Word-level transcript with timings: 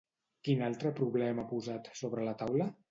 Quin 0.47 0.63
altre 0.69 0.93
problema 1.01 1.45
ha 1.45 1.49
posat 1.53 1.95
sobre 2.03 2.29
la 2.31 2.39
taula? 2.45 2.75